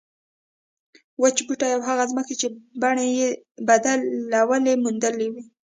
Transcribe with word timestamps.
وچ 1.21 1.37
بوټي 1.47 1.69
او 1.75 1.81
هغه 1.89 2.03
ځمکې 2.11 2.35
چې 2.41 2.47
بڼې 2.81 3.07
یې 3.17 3.29
بدلون 3.67 4.63
موندلی 4.83 5.27
وي. 5.33 5.43